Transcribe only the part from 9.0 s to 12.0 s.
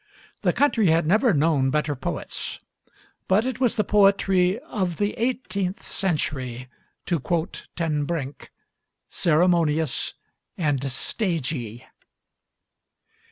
"ceremonious and stagy."